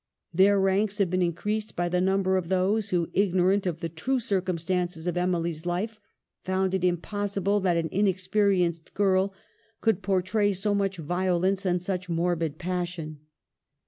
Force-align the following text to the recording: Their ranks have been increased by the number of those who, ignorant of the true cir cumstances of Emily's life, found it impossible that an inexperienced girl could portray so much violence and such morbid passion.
Their 0.33 0.59
ranks 0.59 0.97
have 0.97 1.11
been 1.11 1.21
increased 1.21 1.75
by 1.75 1.87
the 1.87 2.01
number 2.01 2.35
of 2.35 2.49
those 2.49 2.89
who, 2.89 3.11
ignorant 3.13 3.67
of 3.67 3.81
the 3.81 3.87
true 3.87 4.17
cir 4.19 4.41
cumstances 4.41 5.05
of 5.05 5.15
Emily's 5.15 5.63
life, 5.63 5.99
found 6.43 6.73
it 6.73 6.83
impossible 6.83 7.59
that 7.59 7.77
an 7.77 7.87
inexperienced 7.91 8.95
girl 8.95 9.31
could 9.79 10.01
portray 10.01 10.53
so 10.53 10.73
much 10.73 10.97
violence 10.97 11.67
and 11.67 11.83
such 11.83 12.09
morbid 12.09 12.57
passion. 12.57 13.19